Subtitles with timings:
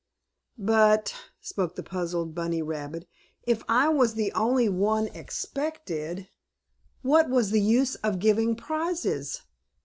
[0.57, 3.07] "But," spoke the puzzled bunny rabbit,
[3.43, 6.27] "if I was the only one expected,
[7.03, 9.41] what was the use of giving prizes?